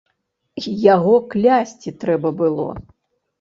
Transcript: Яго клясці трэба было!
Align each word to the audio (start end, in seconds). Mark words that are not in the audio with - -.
Яго 0.93 1.13
клясці 1.33 1.95
трэба 2.05 2.29
было! 2.41 2.67